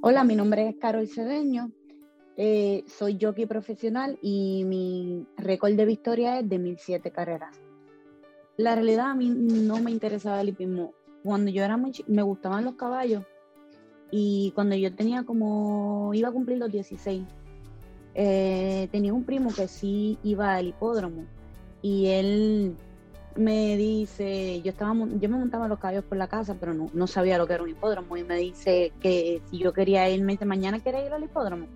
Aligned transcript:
Hola, 0.00 0.22
mi 0.22 0.36
nombre 0.36 0.68
es 0.68 0.76
Carol 0.76 1.08
Cedeño. 1.08 1.72
Eh, 2.36 2.84
soy 2.86 3.18
jockey 3.20 3.46
profesional 3.46 4.16
y 4.22 4.62
mi 4.64 5.26
récord 5.36 5.72
de 5.72 5.84
victoria 5.84 6.38
es 6.38 6.48
de 6.48 6.56
1007 6.56 7.10
carreras. 7.10 7.60
La 8.56 8.76
realidad 8.76 9.10
a 9.10 9.14
mí 9.14 9.28
no 9.28 9.80
me 9.80 9.90
interesaba 9.90 10.40
el 10.40 10.50
hipismo. 10.50 10.94
Cuando 11.24 11.50
yo 11.50 11.64
era 11.64 11.76
muy 11.76 11.92
me 12.06 12.22
gustaban 12.22 12.64
los 12.64 12.76
caballos 12.76 13.24
y 14.12 14.52
cuando 14.54 14.76
yo 14.76 14.94
tenía 14.94 15.24
como, 15.24 16.14
iba 16.14 16.28
a 16.28 16.32
cumplir 16.32 16.58
los 16.58 16.70
16, 16.70 17.24
eh, 18.14 18.88
tenía 18.92 19.12
un 19.12 19.24
primo 19.24 19.52
que 19.52 19.66
sí 19.66 20.16
iba 20.22 20.54
al 20.54 20.68
hipódromo 20.68 21.24
y 21.82 22.06
él 22.06 22.76
me 23.38 23.76
dice, 23.76 24.60
yo 24.62 24.70
estaba 24.70 24.94
yo 24.94 25.28
me 25.28 25.38
montaba 25.38 25.68
los 25.68 25.78
caballos 25.78 26.04
por 26.04 26.18
la 26.18 26.28
casa, 26.28 26.56
pero 26.58 26.74
no, 26.74 26.90
no, 26.92 27.06
sabía 27.06 27.38
lo 27.38 27.46
que 27.46 27.54
era 27.54 27.62
un 27.62 27.70
hipódromo 27.70 28.16
y 28.16 28.24
me 28.24 28.36
dice 28.36 28.92
que 29.00 29.40
si 29.50 29.58
yo 29.58 29.72
quería 29.72 30.10
ir, 30.10 30.22
me 30.22 30.32
dice, 30.32 30.44
mañana 30.44 30.80
quieres 30.80 31.06
ir 31.06 31.12
al 31.12 31.22
hipódromo 31.22 31.66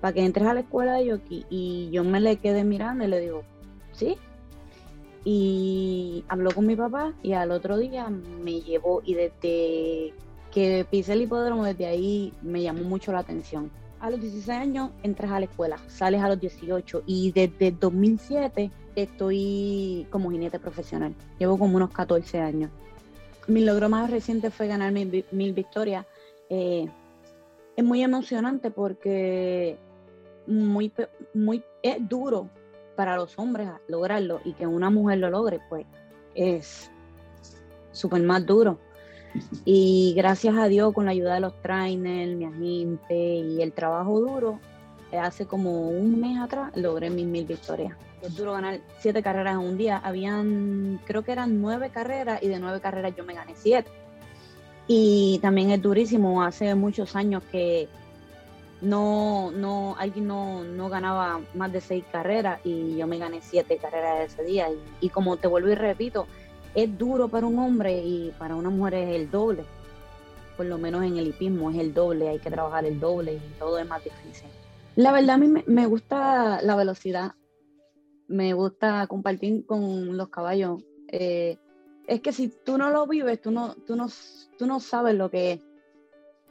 para 0.00 0.12
que 0.12 0.24
entres 0.24 0.46
a 0.46 0.54
la 0.54 0.60
escuela 0.60 0.94
de 0.94 1.10
jockey 1.10 1.46
y 1.50 1.90
yo 1.90 2.04
me 2.04 2.20
le 2.20 2.36
quedé 2.36 2.64
mirando 2.64 3.04
y 3.04 3.08
le 3.08 3.20
digo, 3.20 3.42
sí. 3.92 4.16
Y 5.24 6.24
habló 6.28 6.52
con 6.52 6.66
mi 6.66 6.76
papá 6.76 7.12
y 7.22 7.32
al 7.32 7.50
otro 7.50 7.76
día 7.76 8.08
me 8.08 8.60
llevó 8.60 9.02
y 9.04 9.14
desde 9.14 10.14
que 10.52 10.86
pisé 10.90 11.14
el 11.14 11.22
hipódromo, 11.22 11.64
desde 11.64 11.86
ahí 11.86 12.32
me 12.42 12.62
llamó 12.62 12.82
mucho 12.84 13.12
la 13.12 13.20
atención. 13.20 13.70
A 14.00 14.10
los 14.10 14.20
16 14.20 14.48
años 14.50 14.90
entras 15.02 15.32
a 15.32 15.40
la 15.40 15.46
escuela, 15.46 15.78
sales 15.88 16.22
a 16.22 16.28
los 16.28 16.40
18 16.40 17.02
y 17.06 17.32
desde 17.32 17.72
2007 17.72 18.70
estoy 18.94 20.06
como 20.10 20.30
jinete 20.30 20.60
profesional. 20.60 21.14
Llevo 21.38 21.58
como 21.58 21.76
unos 21.76 21.90
14 21.90 22.38
años. 22.38 22.70
Mi 23.48 23.64
logro 23.64 23.88
más 23.88 24.10
reciente 24.10 24.50
fue 24.50 24.68
ganar 24.68 24.92
mil, 24.92 25.52
victorias. 25.52 26.06
Eh, 26.48 26.88
es 27.76 27.84
muy 27.84 28.02
emocionante 28.02 28.70
porque 28.70 29.78
muy, 30.46 30.92
muy, 31.34 31.64
es 31.82 31.96
duro 32.08 32.48
para 32.94 33.16
los 33.16 33.38
hombres 33.38 33.68
lograrlo 33.88 34.40
y 34.44 34.52
que 34.52 34.66
una 34.66 34.90
mujer 34.90 35.18
lo 35.18 35.30
logre, 35.30 35.60
pues 35.68 35.86
es 36.34 36.90
súper 37.92 38.22
más 38.22 38.46
duro. 38.46 38.78
Y 39.64 40.14
gracias 40.16 40.56
a 40.56 40.68
Dios, 40.68 40.92
con 40.92 41.04
la 41.04 41.12
ayuda 41.12 41.34
de 41.34 41.40
los 41.40 41.60
trainers, 41.62 42.36
mi 42.36 42.44
agente 42.44 43.16
y 43.16 43.62
el 43.62 43.72
trabajo 43.72 44.20
duro, 44.20 44.60
hace 45.12 45.46
como 45.46 45.88
un 45.88 46.20
mes 46.20 46.38
atrás 46.38 46.70
logré 46.74 47.10
mis 47.10 47.26
mil 47.26 47.46
victorias. 47.46 47.96
Es 48.22 48.34
duro 48.34 48.52
ganar 48.52 48.80
siete 48.98 49.22
carreras 49.22 49.54
en 49.54 49.60
un 49.60 49.78
día. 49.78 49.98
Habían, 49.98 51.00
creo 51.06 51.22
que 51.22 51.32
eran 51.32 51.60
nueve 51.60 51.90
carreras 51.90 52.42
y 52.42 52.48
de 52.48 52.58
nueve 52.58 52.80
carreras 52.80 53.14
yo 53.16 53.24
me 53.24 53.34
gané 53.34 53.54
siete. 53.54 53.88
Y 54.86 55.38
también 55.40 55.70
es 55.70 55.82
durísimo, 55.82 56.42
hace 56.42 56.74
muchos 56.74 57.14
años 57.14 57.42
que 57.52 57.88
no, 58.80 59.50
no, 59.50 59.96
alguien 59.98 60.26
no, 60.26 60.64
no 60.64 60.88
ganaba 60.88 61.40
más 61.54 61.72
de 61.72 61.80
seis 61.80 62.04
carreras 62.10 62.60
y 62.64 62.96
yo 62.96 63.06
me 63.06 63.18
gané 63.18 63.40
siete 63.42 63.76
carreras 63.76 64.32
ese 64.32 64.42
día. 64.44 64.68
Y, 64.70 65.06
y 65.06 65.08
como 65.10 65.36
te 65.36 65.46
vuelvo 65.46 65.68
y 65.68 65.74
repito, 65.74 66.26
es 66.74 66.98
duro 66.98 67.28
para 67.28 67.46
un 67.46 67.58
hombre 67.58 68.02
y 68.02 68.32
para 68.38 68.56
una 68.56 68.70
mujer 68.70 68.94
es 68.94 69.16
el 69.16 69.30
doble. 69.30 69.64
Por 70.56 70.66
lo 70.66 70.78
menos 70.78 71.04
en 71.04 71.16
el 71.16 71.28
hipismo 71.28 71.70
es 71.70 71.78
el 71.78 71.94
doble, 71.94 72.28
hay 72.28 72.38
que 72.38 72.50
trabajar 72.50 72.84
el 72.84 72.98
doble 72.98 73.34
y 73.34 73.58
todo 73.58 73.78
es 73.78 73.88
más 73.88 74.02
difícil. 74.02 74.48
La 74.96 75.12
verdad 75.12 75.36
a 75.36 75.38
mí 75.38 75.62
me, 75.64 75.86
gusta 75.86 76.60
la 76.62 76.74
velocidad, 76.74 77.32
me 78.26 78.52
gusta 78.52 79.06
compartir 79.06 79.64
con 79.64 80.16
los 80.16 80.28
caballos. 80.28 80.82
Eh, 81.06 81.56
es 82.08 82.20
que 82.20 82.32
si 82.32 82.48
tú 82.48 82.78
no 82.78 82.90
lo 82.90 83.06
vives, 83.06 83.40
tú 83.40 83.52
no, 83.52 83.74
tú 83.86 83.94
no, 83.94 84.08
tú 84.58 84.66
no 84.66 84.80
sabes 84.80 85.14
lo 85.14 85.30
que 85.30 85.52
es, 85.52 85.60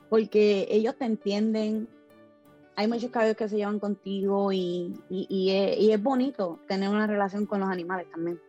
porque 0.10 0.68
ellos 0.70 0.96
te 0.98 1.06
entienden. 1.06 1.90
Hay 2.76 2.88
muchos 2.88 3.10
caballos 3.10 3.36
que 3.36 3.50
se 3.50 3.58
llevan 3.58 3.80
contigo 3.80 4.54
y, 4.54 4.94
y, 5.10 5.90
es, 5.92 6.02
bonito 6.02 6.60
tener 6.68 6.90
una 6.90 7.08
relación 7.08 7.48
con 7.48 7.60
los 7.60 7.70
animales 7.70 8.10
también. 8.12 8.40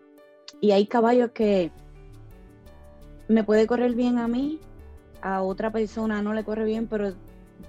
Y 0.61 0.73
hay 0.73 0.87
caballos 0.87 1.31
que 1.33 1.71
me 3.29 3.45
puede 3.45 3.67
correr 3.67 3.95
bien 3.95 4.19
a 4.19 4.29
mí, 4.29 4.61
a 5.21 5.43
otra 5.43 5.71
persona 5.71 6.23
no 6.23 6.35
le 6.35 6.45
corre 6.45 6.65
bien, 6.65 6.87
pero 6.87 7.13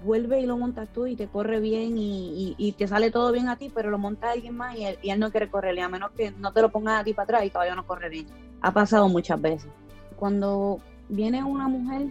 vuelve 0.04 0.40
y 0.40 0.46
lo 0.46 0.56
montas 0.56 0.88
tú 0.92 1.06
y 1.06 1.16
te 1.16 1.26
corre 1.26 1.60
bien 1.60 1.94
y, 1.96 2.74
te 2.78 2.86
sale 2.86 3.10
todo 3.10 3.32
bien 3.32 3.48
a 3.48 3.56
ti, 3.56 3.70
pero 3.74 3.90
lo 3.90 3.98
monta 3.98 4.30
alguien 4.30 4.56
más 4.56 4.76
y 4.76 4.84
él, 4.84 5.20
no 5.20 5.30
quiere 5.30 5.50
correrle, 5.50 5.82
a 5.82 5.88
menos 5.88 6.10
que 6.12 6.30
no 6.30 6.52
te 6.52 6.62
lo 6.62 6.70
pongas 6.70 7.00
a 7.00 7.04
ti 7.04 7.12
para 7.12 7.24
atrás 7.24 7.42
y 7.42 7.46
el 7.46 7.52
caballo 7.52 7.74
no 7.74 7.86
corre 7.86 8.08
bien. 8.08 8.26
Ha 8.62 8.72
pasado 8.72 9.08
muchas 9.08 9.40
veces. 9.40 9.70
Cuando 10.16 10.80
viene 11.08 11.42
una 11.42 11.68
mujer, 11.68 12.08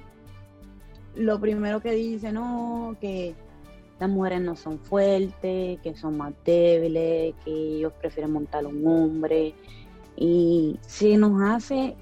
lo 1.15 1.39
primero 1.39 1.81
que 1.81 1.91
dice, 1.91 2.31
no, 2.31 2.95
que 3.01 3.35
las 3.99 4.09
mujeres 4.09 4.41
no 4.41 4.55
son 4.55 4.79
fuertes, 4.79 5.79
que 5.81 5.95
son 5.95 6.17
más 6.17 6.33
débiles, 6.45 7.35
que 7.43 7.51
ellos 7.51 7.93
prefieren 7.99 8.31
montar 8.31 8.65
a 8.65 8.67
un 8.67 8.85
hombre. 8.85 9.53
Y 10.21 10.77
se 10.81 11.17
nos 11.17 11.41
hace 11.41 11.95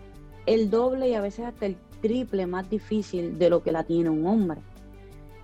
el 0.48 0.72
doble 0.72 1.10
y 1.10 1.14
a 1.14 1.22
veces 1.22 1.46
hasta 1.46 1.68
el 1.68 1.78
triple 2.02 2.48
más 2.48 2.70
difícil 2.70 3.38
de 3.38 3.50
lo 3.50 3.62
que 3.62 3.72
la 3.72 3.84
tiene 3.84 4.10
un 4.10 4.26
hombre 4.26 4.62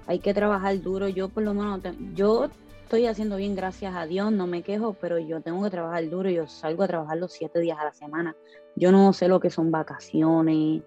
hay 0.08 0.20
que 0.20 0.34
trabajar 0.34 0.82
duro. 0.82 1.08
Yo 1.08 1.30
por 1.30 1.44
lo 1.44 1.54
menos, 1.54 1.82
yo 2.14 2.50
estoy 2.84 3.06
haciendo 3.06 3.38
bien, 3.38 3.56
gracias 3.56 3.96
a 3.96 4.06
Dios, 4.06 4.32
no 4.32 4.48
me 4.48 4.62
quejo, 4.62 4.94
pero 4.94 5.18
yo 5.20 5.42
tengo 5.42 5.64
que 5.64 5.70
trabajar 5.70 6.10
duro. 6.10 6.30
Yo 6.30 6.48
salgo 6.48 6.84
a 6.84 6.88
trabajar 6.88 7.18
los 7.18 7.32
siete 7.32 7.60
días 7.60 7.78
a 7.80 7.86
la 7.86 7.94
semana. 7.94 8.36
Yo 8.76 8.92
no 8.92 9.14
sé 9.14 9.28
lo 9.28 9.40
que 9.40 9.50
son 9.50 9.72
vacaciones. 9.72 10.82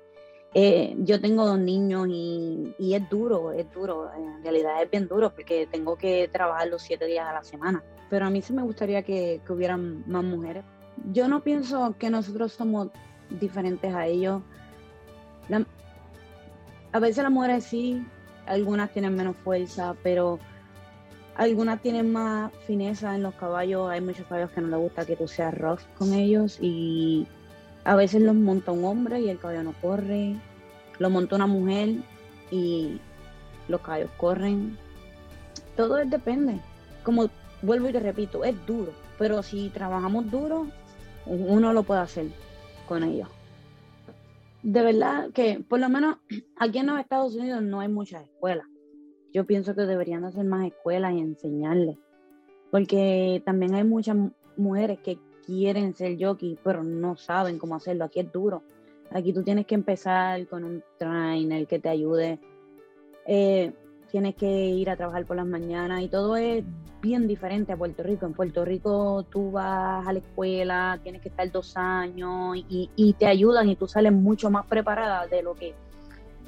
Eh, 0.55 0.95
yo 1.01 1.21
tengo 1.21 1.45
dos 1.45 1.59
niños 1.59 2.07
y, 2.09 2.75
es 2.79 3.09
duro, 3.11 3.53
es 3.53 3.71
duro. 3.73 4.11
En 4.15 4.43
realidad 4.43 4.83
es 4.83 4.91
bien 4.91 5.07
duro 5.07 5.31
porque 5.35 5.69
tengo 5.71 5.97
que 5.97 6.29
trabajar 6.29 6.69
los 6.69 6.83
siete 6.83 7.07
días 7.07 7.27
a 7.27 7.33
la 7.33 7.45
semana. 7.45 7.83
Pero 8.09 8.27
a 8.27 8.31
mí 8.31 8.41
sí 8.41 8.53
me 8.53 8.63
gustaría 8.63 9.03
que, 9.03 9.41
que 9.45 9.53
hubieran 9.53 10.05
más 10.07 10.25
mujeres. 10.25 10.65
Yo 11.13 11.29
no 11.29 11.43
pienso 11.43 11.95
que 11.99 12.11
nosotros 12.11 12.53
somos 12.53 12.89
diferentes 13.31 13.95
a 13.95 14.07
ellos. 14.07 14.43
a 16.93 16.99
veces 16.99 17.23
las 17.23 17.33
mujeres 17.33 17.65
sí 17.65 18.07
algunas 18.47 18.91
tienen 18.91 19.15
menos 19.15 19.37
fuerza, 19.37 19.95
pero 20.03 20.39
algunas 21.37 21.83
tienen 21.83 22.11
más 22.11 22.53
fineza 22.67 23.15
en 23.15 23.23
los 23.23 23.35
caballos. 23.35 23.91
Hay 23.91 24.01
muchos 24.01 24.27
caballos 24.27 24.51
que 24.51 24.61
no 24.61 24.69
les 24.69 24.81
gusta 24.81 25.05
que 25.05 25.17
tú 25.17 25.29
seas 25.29 25.57
rough 25.57 25.81
con 25.99 26.15
ellos 26.15 26.59
y 26.61 27.27
a 27.85 27.95
veces 27.97 28.23
los 28.23 28.35
monta 28.35 28.73
un 28.73 28.85
hombre 28.85 29.21
y 29.21 29.29
el 29.29 29.39
caballo 29.39 29.63
no 29.63 29.75
corre. 29.81 30.37
Lo 30.99 31.11
monta 31.11 31.37
una 31.37 31.47
mujer 31.47 31.97
y 32.51 33.01
los 33.69 33.81
caballos 33.81 34.11
corren. 34.17 34.79
Todo 35.77 35.97
depende. 35.97 36.59
Como 37.05 37.29
vuelvo 37.63 37.89
y 37.89 37.93
te 37.93 38.01
repito, 38.01 38.45
es 38.45 38.55
duro, 38.67 38.93
pero 39.19 39.43
si 39.43 39.69
trabajamos 39.69 40.31
duro, 40.31 40.67
uno 41.27 41.73
lo 41.73 41.83
puede 41.83 42.01
hacer 42.01 42.27
con 42.89 43.03
ellos 43.03 43.29
de 44.67 44.83
verdad 44.83 45.31
que 45.31 45.61
por 45.61 45.79
lo 45.79 45.89
menos 45.89 46.17
aquí 46.57 46.79
en 46.79 46.87
los 46.87 46.99
Estados 46.99 47.37
Unidos 47.37 47.63
no 47.63 47.79
hay 47.79 47.87
muchas 47.87 48.25
escuelas. 48.25 48.67
Yo 49.33 49.47
pienso 49.47 49.77
que 49.77 49.83
deberían 49.83 50.25
hacer 50.25 50.45
más 50.45 50.67
escuelas 50.67 51.15
y 51.15 51.21
enseñarles. 51.21 51.99
Porque 52.73 53.41
también 53.47 53.75
hay 53.75 53.85
muchas 53.85 54.17
mujeres 54.57 54.99
que 55.05 55.21
quieren 55.47 55.95
ser 55.95 56.17
jockey, 56.21 56.59
pero 56.65 56.83
no 56.83 57.17
saben 57.17 57.61
cómo 57.61 57.77
hacerlo. 57.77 58.07
Aquí 58.07 58.19
es 58.19 58.33
duro. 58.33 58.65
Aquí 59.13 59.33
tú 59.33 59.45
tienes 59.45 59.67
que 59.67 59.77
empezar 59.77 60.49
con 60.49 60.65
un 60.65 60.83
trainer 60.99 61.69
que 61.69 61.79
te 61.79 61.89
ayude. 61.89 62.41
Eh, 63.25 63.73
tienes 64.11 64.35
que 64.35 64.47
ir 64.47 64.91
a 64.91 64.97
trabajar 64.97 65.25
por 65.27 65.37
las 65.37 65.47
mañanas 65.47 66.03
y 66.03 66.09
todo 66.09 66.37
es 66.37 66.65
bien 67.03 67.27
diferente 67.27 67.73
a 67.73 67.77
Puerto 67.77 68.03
Rico. 68.03 68.27
En 68.27 68.33
Puerto 68.33 68.65
Rico 68.65 69.25
tú 69.31 69.51
vas 69.51 70.07
a 70.07 70.13
la 70.13 70.19
escuela, 70.19 70.99
tienes 71.03 71.23
que 71.23 71.29
estar 71.29 71.51
dos 71.51 71.77
años 71.77 72.57
y, 72.57 73.15
te 73.19 73.27
ayudan 73.27 73.69
y 73.69 73.77
tú 73.77 73.87
sales 73.87 74.13
mucho 74.13 74.51
más 74.51 74.67
preparada 74.67 75.27
de 75.27 75.43
lo 75.43 75.55
que... 75.55 75.75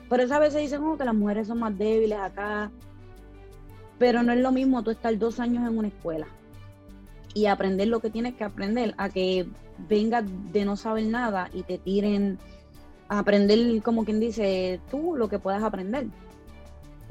Por 0.09 0.21
eso 0.21 0.35
a 0.35 0.39
veces 0.39 0.63
dicen 0.63 0.83
oh, 0.83 0.97
que 0.97 1.05
las 1.05 1.15
mujeres 1.15 1.49
son 1.49 1.59
más 1.59 1.77
débiles 1.77 2.19
acá, 2.19 2.71
pero 3.99 4.23
no 4.23 4.33
es 4.33 4.41
lo 4.41 4.53
mismo 4.53 4.83
tú 4.83 4.91
estar 4.91 5.17
dos 5.19 5.39
años 5.39 5.69
en 5.69 5.77
una 5.77 5.89
escuela 5.89 6.27
y 7.35 7.47
aprender 7.47 7.89
lo 7.89 8.01
que 8.01 8.09
tienes 8.09 8.35
que 8.35 8.45
aprender 8.45 8.95
a 8.97 9.11
que 9.11 9.47
vengas 9.89 10.25
de 10.53 10.65
no 10.65 10.77
saber 10.77 11.07
nada 11.07 11.51
y 11.53 11.63
te 11.63 11.77
tiren 11.77 12.39
a 13.09 13.19
aprender, 13.19 13.83
como 13.83 14.05
quien 14.05 14.19
dice, 14.19 14.81
tú 14.91 15.15
lo 15.17 15.29
que 15.29 15.39
puedas 15.39 15.63
aprender 15.63 16.07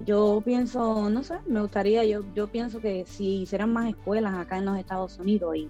yo 0.05 0.41
pienso, 0.43 1.09
no 1.09 1.23
sé, 1.23 1.35
me 1.47 1.61
gustaría, 1.61 2.03
yo, 2.05 2.23
yo 2.35 2.47
pienso 2.47 2.79
que 2.79 3.05
si 3.05 3.41
hicieran 3.41 3.73
más 3.73 3.89
escuelas 3.89 4.35
acá 4.35 4.57
en 4.57 4.65
los 4.65 4.77
Estados 4.77 5.17
Unidos 5.17 5.55
y, 5.55 5.69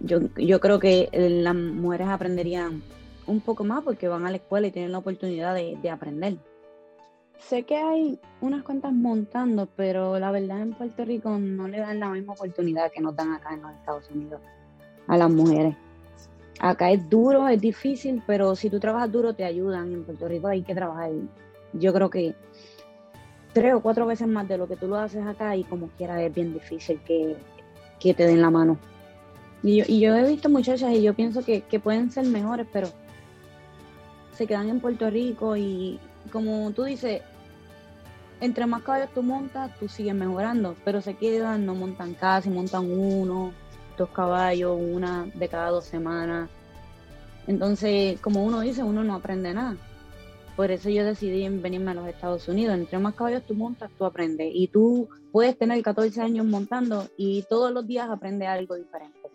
yo, 0.00 0.60
creo 0.60 0.78
que 0.78 1.08
las 1.12 1.54
mujeres 1.54 2.08
aprenderían 2.08 2.82
un 3.26 3.40
poco 3.40 3.64
más 3.64 3.82
porque 3.82 4.08
van 4.08 4.26
a 4.26 4.30
la 4.30 4.36
escuela 4.36 4.68
y 4.68 4.70
tienen 4.70 4.92
la 4.92 4.98
oportunidad 4.98 5.54
de, 5.54 5.90
aprender. 5.90 6.36
Sé 7.38 7.64
que 7.64 7.76
hay 7.76 8.18
unas 8.40 8.62
cuantas 8.62 8.92
montando, 8.92 9.68
pero 9.76 10.18
la 10.18 10.30
verdad 10.30 10.60
en 10.60 10.72
Puerto 10.72 11.04
Rico 11.04 11.38
no 11.38 11.68
le 11.68 11.78
dan 11.78 12.00
la 12.00 12.10
misma 12.10 12.32
oportunidad 12.32 12.90
que 12.92 13.00
nos 13.00 13.14
dan 13.14 13.32
acá 13.32 13.54
en 13.54 13.62
los 13.62 13.72
Estados 13.72 14.10
Unidos 14.10 14.40
a 15.06 15.16
las 15.16 15.30
mujeres. 15.30 15.74
Acá 16.60 16.90
es 16.90 17.08
duro, 17.08 17.46
es 17.48 17.60
difícil, 17.60 18.22
pero 18.26 18.56
si 18.56 18.68
tú 18.68 18.80
trabajas 18.80 19.12
duro 19.12 19.32
te 19.32 19.44
ayudan. 19.44 19.92
En 19.92 20.04
Puerto 20.04 20.26
Rico 20.26 20.48
hay 20.48 20.62
que 20.62 20.74
trabajar. 20.74 21.10
Yo 21.72 21.92
creo 21.92 22.10
que 22.10 22.34
tres 23.52 23.74
o 23.74 23.80
cuatro 23.80 24.06
veces 24.06 24.28
más 24.28 24.48
de 24.48 24.58
lo 24.58 24.68
que 24.68 24.76
tú 24.76 24.88
lo 24.88 24.96
haces 24.96 25.26
acá 25.26 25.56
y 25.56 25.64
como 25.64 25.88
quiera 25.96 26.22
es 26.22 26.34
bien 26.34 26.52
difícil 26.54 27.00
que, 27.00 27.36
que 27.98 28.14
te 28.14 28.26
den 28.26 28.40
la 28.40 28.50
mano. 28.50 28.78
Y 29.62 29.76
yo, 29.76 29.84
y 29.88 30.00
yo 30.00 30.14
he 30.14 30.28
visto 30.28 30.48
muchachas 30.48 30.92
y 30.92 31.02
yo 31.02 31.14
pienso 31.14 31.44
que, 31.44 31.62
que 31.62 31.80
pueden 31.80 32.10
ser 32.10 32.26
mejores, 32.26 32.66
pero 32.72 32.88
se 34.32 34.46
quedan 34.46 34.68
en 34.68 34.80
Puerto 34.80 35.10
Rico 35.10 35.56
y 35.56 35.98
como 36.30 36.70
tú 36.70 36.84
dices, 36.84 37.22
entre 38.40 38.66
más 38.66 38.82
caballos 38.82 39.10
tú 39.12 39.22
montas, 39.22 39.76
tú 39.78 39.88
sigues 39.88 40.14
mejorando, 40.14 40.76
pero 40.84 41.00
se 41.00 41.14
quedan, 41.14 41.66
no 41.66 41.74
montan 41.74 42.14
casi, 42.14 42.50
montan 42.50 42.88
uno, 42.90 43.52
dos 43.96 44.08
caballos, 44.10 44.78
una 44.80 45.26
de 45.34 45.48
cada 45.48 45.70
dos 45.70 45.84
semanas. 45.84 46.48
Entonces, 47.48 48.20
como 48.20 48.44
uno 48.44 48.60
dice, 48.60 48.82
uno 48.82 49.02
no 49.02 49.14
aprende 49.14 49.52
nada. 49.54 49.76
Por 50.58 50.72
eso 50.72 50.90
yo 50.90 51.04
decidí 51.04 51.48
venirme 51.48 51.92
a 51.92 51.94
los 51.94 52.08
Estados 52.08 52.48
Unidos. 52.48 52.74
Entre 52.74 52.98
más 52.98 53.14
caballos 53.14 53.44
tú 53.44 53.54
montas, 53.54 53.92
tú 53.96 54.04
aprendes. 54.04 54.50
Y 54.52 54.66
tú 54.66 55.08
puedes 55.30 55.56
tener 55.56 55.80
14 55.84 56.20
años 56.20 56.46
montando 56.46 57.06
y 57.16 57.44
todos 57.48 57.70
los 57.70 57.86
días 57.86 58.10
aprendes 58.10 58.48
algo 58.48 58.74
diferente. 58.74 59.30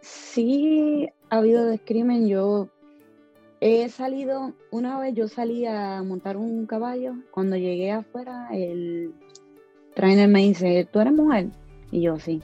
Sí, 0.00 1.08
ha 1.28 1.38
habido 1.38 1.66
descrimen. 1.66 2.28
Yo 2.28 2.68
he 3.60 3.88
salido, 3.88 4.52
una 4.70 5.00
vez 5.00 5.12
yo 5.16 5.26
salí 5.26 5.66
a 5.66 6.04
montar 6.04 6.36
un 6.36 6.66
caballo. 6.66 7.14
Cuando 7.32 7.56
llegué 7.56 7.90
afuera, 7.90 8.46
el 8.52 9.12
trainer 9.96 10.28
me 10.28 10.42
dice, 10.42 10.86
¿tú 10.88 11.00
eres 11.00 11.12
mujer? 11.12 11.48
Y 11.90 12.02
yo, 12.02 12.20
sí. 12.20 12.42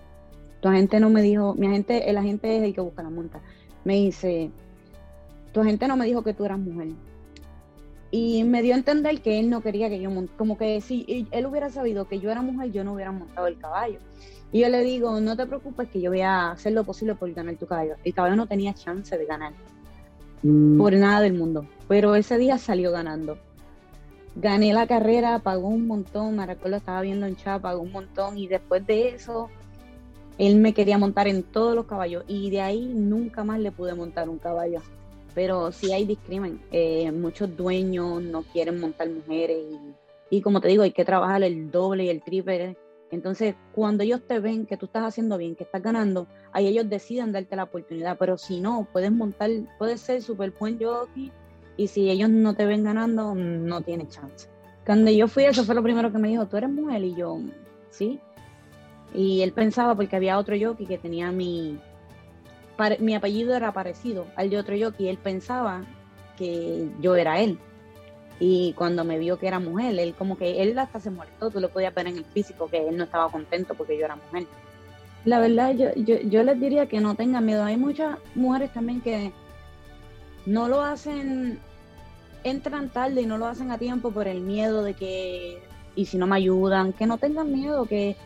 Tu 0.63 0.67
agente 0.67 0.99
no 0.99 1.11
me 1.11 1.23
dijo, 1.23 1.55
mi 1.55 1.69
agente, 1.69 2.11
el 2.11 2.17
agente 2.17 2.57
es 2.57 2.65
el 2.65 2.75
que 2.75 2.81
busca 2.81 3.05
la 3.05 3.11
monta. 3.11 3.41
Me 3.85 3.95
dice, 3.95 4.51
tu 5.53 5.61
agente 5.61 5.87
no 5.87 5.97
me 5.97 6.07
dijo 6.07 6.25
que 6.25 6.35
tú 6.35 6.45
eras 6.45 6.59
mujer. 6.59 6.89
Y 8.11 8.45
me 8.45 8.63
dio 8.63 8.75
a 8.75 8.79
entender 8.79 9.21
que 9.21 9.41
él 9.41 9.51
no 9.51 9.63
quería 9.63 9.89
que 9.89 10.01
yo 10.01 10.11
montara, 10.11 10.39
como 10.39 10.57
que 10.57 10.81
si 10.81 11.27
él 11.31 11.47
hubiera 11.47 11.71
sabido 11.71 12.07
que 12.07 12.21
yo 12.21 12.31
era 12.31 12.43
mujer, 12.43 12.71
yo 12.71 12.85
no 12.85 12.95
hubiera 12.95 13.13
montado 13.13 13.47
el 13.47 13.59
caballo. 13.59 13.99
Y 14.53 14.61
yo 14.61 14.69
le 14.69 14.83
digo, 14.83 15.21
no 15.21 15.37
te 15.37 15.47
preocupes 15.47 15.89
que 15.89 16.01
yo 16.01 16.11
voy 16.11 16.21
a 16.21 16.53
hacer 16.53 16.73
lo 16.73 16.85
posible 16.85 17.15
por 17.15 17.33
ganar 17.33 17.57
tu 17.57 17.67
caballo. 17.67 17.97
El 18.05 18.15
caballo 18.15 18.37
no 18.37 18.47
tenía 18.47 18.75
chance 18.75 19.19
de 19.19 19.25
ganar. 19.27 19.53
Mm. 20.43 20.79
Por 20.79 20.93
nada 20.95 21.21
del 21.21 21.35
mundo. 21.35 21.67
Pero 21.89 22.15
ese 22.15 22.39
día 22.39 22.59
salió 22.59 22.93
ganando. 22.93 23.39
Gané 24.37 24.73
la 24.73 24.87
carrera, 24.87 25.41
pagó 25.41 25.69
un 25.69 25.87
montón, 25.87 26.39
recuerdo, 26.47 26.77
estaba 26.77 27.01
viendo 27.01 27.27
en 27.27 27.37
chat, 27.37 27.61
pagó 27.61 27.81
un 27.81 27.91
montón. 27.91 28.39
Y 28.39 28.47
después 28.47 28.87
de 28.87 29.09
eso, 29.09 29.51
él 30.39 30.57
me 30.57 30.75
quería 30.75 30.97
montar 30.97 31.27
en 31.27 31.43
todos 31.43 31.75
los 31.75 31.87
caballos. 31.87 32.25
Y 32.29 32.51
de 32.51 32.61
ahí 32.61 32.93
nunca 32.95 33.43
más 33.43 33.59
le 33.59 33.73
pude 33.73 33.95
montar 33.95 34.29
un 34.29 34.39
caballo 34.39 34.81
pero 35.37 35.71
sí 35.71 35.93
hay 35.93 36.07
discrimen. 36.07 36.63
Eh, 36.73 37.13
muchos 37.13 37.55
dueños 37.55 38.23
no 38.23 38.43
quieren 38.43 38.81
montar 38.81 39.11
mujeres 39.11 39.59
y, 40.31 40.41
como 40.41 40.63
te 40.63 40.69
digo, 40.69 40.83
hay 40.83 40.93
que 40.93 41.05
trabajar 41.05 41.43
el 41.43 41.71
doble 41.71 42.05
y 42.05 42.09
el 42.09 42.23
triple. 42.23 42.75
Entonces, 43.11 43.55
cuando 43.73 44.03
ellos 44.03 44.23
te 44.27 44.41
ven 44.41 44.65
que 44.65 44.79
tú 44.79 44.87
estás 44.87 45.05
haciendo 45.05 45.37
bien, 45.37 45.55
que 45.55 45.65
estás 45.65 45.83
ganando, 45.83 46.27
ahí 46.53 46.67
ellos 46.67 46.89
deciden 46.89 47.33
darte 47.33 47.55
la 47.55 47.65
oportunidad. 47.65 48.17
Pero 48.19 48.39
si 48.39 48.61
no, 48.61 48.89
puedes 48.91 49.13
montar, 49.13 49.51
puedes 49.79 50.01
ser 50.01 50.23
súper 50.23 50.53
buen 50.59 50.83
jockey 50.83 51.31
y 51.77 51.87
si 51.89 52.09
ellos 52.09 52.31
no 52.31 52.55
te 52.55 52.65
ven 52.65 52.83
ganando, 52.83 53.35
no 53.35 53.83
tienes 53.83 54.09
chance. 54.09 54.49
Cuando 54.87 55.11
yo 55.11 55.29
fui, 55.29 55.45
eso 55.45 55.65
fue 55.65 55.75
lo 55.75 55.83
primero 55.83 56.11
que 56.11 56.19
me 56.19 56.29
dijo, 56.29 56.47
tú 56.47 56.57
eres 56.57 56.71
mujer 56.71 57.05
y 57.05 57.15
yo, 57.15 57.39
sí. 57.91 58.19
Y 59.13 59.43
él 59.43 59.53
pensaba, 59.53 59.95
porque 59.95 60.17
había 60.17 60.39
otro 60.39 60.57
jockey 60.59 60.87
que 60.87 60.97
tenía 60.97 61.31
mi, 61.31 61.79
mi 63.01 63.15
apellido 63.15 63.55
era 63.55 63.73
parecido 63.73 64.27
al 64.37 64.51
de 64.51 64.59
otro 64.59 64.75
y 64.75 65.09
él 65.09 65.19
pensaba 65.19 65.85
que 66.37 66.89
yo 67.01 67.17
era 67.17 67.41
él. 67.41 67.59
Y 68.39 68.75
cuando 68.75 69.05
me 69.05 69.19
vio 69.19 69.39
que 69.39 69.49
era 69.49 69.59
mujer, 69.59 69.99
él 69.99 70.15
como 70.15 70.37
que 70.37 70.63
él 70.63 70.79
hasta 70.79 71.01
se 71.01 71.11
molestó, 71.11 71.51
tú 71.51 71.59
lo 71.59 71.71
podías 71.71 71.95
ver 71.95 72.07
en 72.09 72.19
el 72.19 72.25
físico 72.27 72.69
que 72.69 72.87
él 72.87 72.97
no 72.97 73.05
estaba 73.05 73.31
contento 73.31 73.75
porque 73.75 73.99
yo 73.99 74.05
era 74.05 74.17
mujer. 74.17 74.47
La 75.25 75.41
verdad, 75.41 75.75
yo, 75.75 75.93
yo, 75.97 76.21
yo 76.21 76.43
les 76.45 76.61
diría 76.61 76.87
que 76.87 77.01
no 77.01 77.15
tengan 77.15 77.47
miedo. 77.47 77.65
Hay 77.65 77.77
muchas 77.77 78.19
mujeres 78.35 78.73
también 78.73 79.01
que 79.01 79.33
no 80.45 80.69
lo 80.69 80.83
hacen, 80.83 81.59
entran 82.45 82.91
tarde 82.91 83.23
y 83.23 83.27
no 83.27 83.39
lo 83.39 83.47
hacen 83.47 83.71
a 83.71 83.79
tiempo 83.79 84.11
por 84.11 84.29
el 84.29 84.41
miedo 84.41 84.85
de 84.85 84.95
que, 84.95 85.63
y 85.97 86.07
si 86.07 86.19
no 86.19 86.27
me 86.27 86.37
ayudan, 86.37 86.93
que 86.93 87.07
no 87.07 87.19
tengan 87.19 87.53
miedo, 87.53 87.87
que 87.87 88.17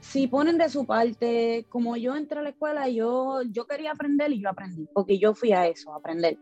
si 0.00 0.26
ponen 0.26 0.58
de 0.58 0.68
su 0.68 0.86
parte, 0.86 1.66
como 1.68 1.96
yo 1.96 2.16
entré 2.16 2.38
a 2.38 2.42
la 2.42 2.50
escuela, 2.50 2.88
yo, 2.88 3.42
yo 3.42 3.66
quería 3.66 3.92
aprender 3.92 4.32
y 4.32 4.40
yo 4.40 4.48
aprendí, 4.48 4.86
porque 4.92 5.18
yo 5.18 5.34
fui 5.34 5.52
a 5.52 5.66
eso, 5.66 5.92
a 5.92 5.96
aprender. 5.96 6.38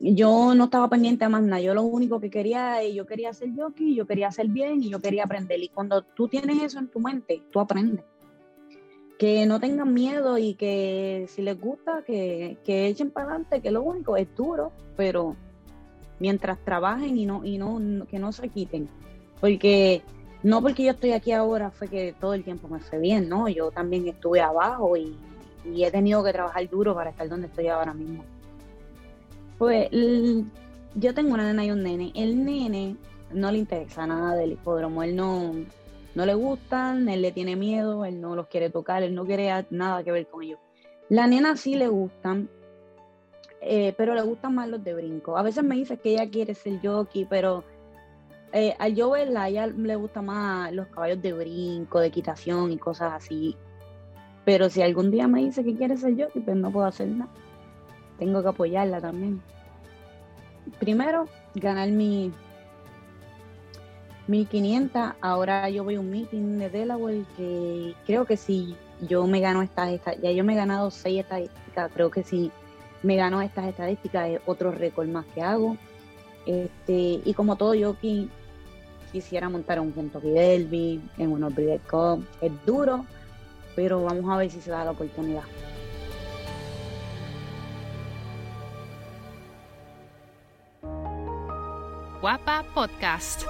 Yo 0.00 0.54
no 0.54 0.64
estaba 0.64 0.88
pendiente 0.88 1.24
de 1.24 1.28
más 1.28 1.42
nada, 1.42 1.60
yo 1.60 1.74
lo 1.74 1.82
único 1.82 2.20
que 2.20 2.30
quería, 2.30 2.86
yo 2.86 3.04
quería 3.06 3.32
ser 3.32 3.48
jockey, 3.56 3.96
yo 3.96 4.06
quería 4.06 4.28
hacer 4.28 4.46
bien 4.48 4.82
y 4.82 4.90
yo 4.90 5.00
quería 5.00 5.24
aprender. 5.24 5.60
Y 5.60 5.68
cuando 5.68 6.02
tú 6.02 6.28
tienes 6.28 6.62
eso 6.62 6.78
en 6.78 6.88
tu 6.88 7.00
mente, 7.00 7.42
tú 7.50 7.58
aprendes. 7.58 8.04
Que 9.18 9.44
no 9.46 9.58
tengan 9.58 9.92
miedo 9.92 10.38
y 10.38 10.54
que 10.54 11.26
si 11.28 11.42
les 11.42 11.60
gusta, 11.60 12.04
que, 12.06 12.58
que 12.64 12.86
echen 12.86 13.10
para 13.10 13.26
adelante, 13.26 13.60
que 13.60 13.72
lo 13.72 13.82
único 13.82 14.16
es 14.16 14.32
duro, 14.36 14.70
pero 14.96 15.34
mientras 16.20 16.64
trabajen 16.64 17.18
y 17.18 17.26
no, 17.26 17.44
y 17.44 17.58
no, 17.58 18.06
que 18.06 18.20
no 18.20 18.30
se 18.30 18.48
quiten. 18.48 18.88
Porque 19.40 20.02
no 20.42 20.62
porque 20.62 20.84
yo 20.84 20.92
estoy 20.92 21.12
aquí 21.12 21.32
ahora 21.32 21.70
fue 21.70 21.88
que 21.88 22.14
todo 22.20 22.34
el 22.34 22.44
tiempo 22.44 22.68
me 22.68 22.78
fue 22.80 22.98
bien, 22.98 23.28
¿no? 23.28 23.48
Yo 23.48 23.70
también 23.70 24.06
estuve 24.06 24.40
abajo 24.40 24.96
y, 24.96 25.16
he 25.64 25.90
tenido 25.90 26.24
que 26.24 26.32
trabajar 26.32 26.68
duro 26.70 26.94
para 26.94 27.10
estar 27.10 27.28
donde 27.28 27.48
estoy 27.48 27.68
ahora 27.68 27.92
mismo. 27.92 28.24
Pues 29.58 29.88
yo 30.94 31.14
tengo 31.14 31.34
una 31.34 31.44
nena 31.44 31.64
y 31.64 31.70
un 31.70 31.82
nene. 31.82 32.12
El 32.14 32.44
nene 32.44 32.96
no 33.32 33.50
le 33.50 33.58
interesa 33.58 34.06
nada 34.06 34.34
del 34.34 34.52
hipódromo, 34.52 35.02
él 35.02 35.14
no, 35.14 35.52
no 36.14 36.26
le 36.26 36.34
gustan, 36.34 37.08
él 37.08 37.20
le 37.20 37.32
tiene 37.32 37.56
miedo, 37.56 38.04
él 38.04 38.20
no 38.20 38.34
los 38.34 38.46
quiere 38.46 38.70
tocar, 38.70 39.02
él 39.02 39.14
no 39.14 39.26
quiere 39.26 39.66
nada 39.70 40.02
que 40.02 40.12
ver 40.12 40.26
con 40.28 40.42
ellos. 40.42 40.60
La 41.08 41.26
nena 41.26 41.56
sí 41.56 41.74
le 41.74 41.88
gustan, 41.88 42.48
eh, 43.60 43.92
pero 43.96 44.14
le 44.14 44.22
gustan 44.22 44.54
más 44.54 44.68
los 44.68 44.82
de 44.84 44.94
brinco. 44.94 45.36
A 45.36 45.42
veces 45.42 45.64
me 45.64 45.74
dice 45.74 45.98
que 45.98 46.12
ella 46.12 46.30
quiere 46.30 46.54
ser 46.54 46.80
jockey, 46.82 47.26
pero 47.26 47.64
eh, 48.52 48.74
a 48.78 48.88
verla, 48.88 49.44
a 49.44 49.48
ella 49.48 49.66
le 49.66 49.96
gusta 49.96 50.22
más 50.22 50.72
los 50.72 50.86
caballos 50.88 51.20
de 51.20 51.32
brinco, 51.32 52.00
de 52.00 52.08
equitación 52.08 52.72
y 52.72 52.78
cosas 52.78 53.12
así. 53.12 53.56
Pero 54.44 54.70
si 54.70 54.82
algún 54.82 55.10
día 55.10 55.28
me 55.28 55.40
dice 55.40 55.62
que 55.62 55.76
quiere 55.76 55.96
ser 55.96 56.16
yo, 56.16 56.28
pues 56.30 56.56
no 56.56 56.70
puedo 56.70 56.86
hacer 56.86 57.08
nada. 57.08 57.30
Tengo 58.18 58.42
que 58.42 58.48
apoyarla 58.48 59.00
también. 59.00 59.42
Primero, 60.78 61.26
ganar 61.54 61.90
mi 61.90 62.32
1500. 64.28 65.12
Ahora 65.20 65.68
yo 65.70 65.84
voy 65.84 65.96
a 65.96 66.00
un 66.00 66.10
meeting 66.10 66.58
de 66.58 66.70
Delaware 66.70 67.24
que 67.36 67.94
creo 68.06 68.24
que 68.24 68.36
si 68.36 68.76
yo 69.00 69.26
me 69.26 69.40
gano 69.40 69.62
estas, 69.62 69.90
estas 69.90 70.20
ya 70.20 70.30
yo 70.30 70.44
me 70.44 70.52
he 70.52 70.56
ganado 70.56 70.90
seis 70.90 71.20
estadísticas, 71.20 71.90
creo 71.92 72.10
que 72.10 72.22
si 72.22 72.50
me 73.02 73.16
gano 73.16 73.40
estas 73.40 73.66
estadísticas 73.66 74.28
es 74.28 74.40
otro 74.46 74.70
récord 74.70 75.08
más 75.08 75.26
que 75.26 75.42
hago. 75.42 75.76
Este, 76.48 77.20
y 77.26 77.34
como 77.34 77.56
todo 77.56 77.74
aquí 77.90 78.30
quisiera 79.12 79.50
montar 79.50 79.80
un 79.80 79.92
Kentucky 79.92 80.30
Derby, 80.30 80.98
en 81.18 81.32
unos 81.32 81.54
Breeders' 81.54 81.82
Cup. 81.82 82.26
Es 82.40 82.50
duro, 82.64 83.04
pero 83.76 84.02
vamos 84.02 84.30
a 84.30 84.38
ver 84.38 84.50
si 84.50 84.58
se 84.62 84.70
da 84.70 84.82
la 84.82 84.92
oportunidad. 84.92 85.42
Guapa 92.22 92.64
Podcast. 92.74 93.42